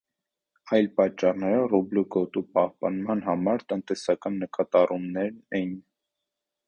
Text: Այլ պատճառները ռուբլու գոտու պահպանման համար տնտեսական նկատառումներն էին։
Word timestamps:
Այլ 0.75 0.87
պատճառները 1.01 1.59
ռուբլու 1.73 2.03
գոտու 2.15 2.43
պահպանման 2.59 3.21
համար 3.29 3.67
տնտեսական 3.75 4.41
նկատառումներն 4.45 5.39
էին։ 5.61 5.79